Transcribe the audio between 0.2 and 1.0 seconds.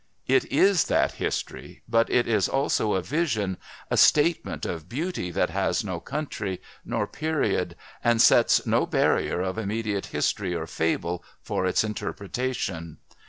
It is